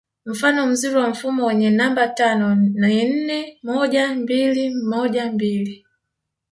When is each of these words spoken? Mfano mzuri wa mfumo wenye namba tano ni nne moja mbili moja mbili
Mfano 0.25 0.65
mzuri 0.67 0.95
wa 0.95 1.09
mfumo 1.09 1.45
wenye 1.45 1.69
namba 1.69 2.07
tano 2.07 2.55
ni 2.55 3.03
nne 3.13 3.57
moja 3.63 4.13
mbili 4.15 4.75
moja 4.75 5.31
mbili 5.31 5.85